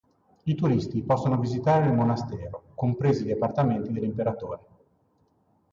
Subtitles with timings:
[0.45, 4.59] I turisti possono visitare il monastero, compresi gli appartamenti dell'imperatore.